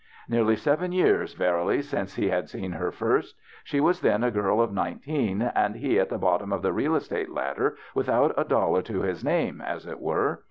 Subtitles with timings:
[0.27, 3.35] Nearly seven years, verily, since he had seen her first!
[3.63, 6.95] She was then a girl of nineteen, and he at the bottom of the real
[6.95, 10.39] estate ladder without a dollar to his name, as it were.